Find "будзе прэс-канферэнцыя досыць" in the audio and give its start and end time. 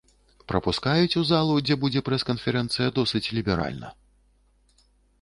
1.85-3.25